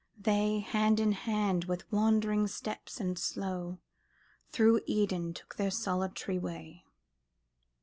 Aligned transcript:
They, 0.17 0.61
hand 0.61 0.99
in 0.99 1.11
hand, 1.11 1.65
with 1.65 1.91
wandering 1.91 2.47
steps 2.47 2.99
and 2.99 3.19
slow, 3.19 3.77
Through 4.49 4.81
Eden 4.87 5.31
took 5.31 5.57
their 5.57 5.69
solitary 5.69 6.39
way. 6.39 6.85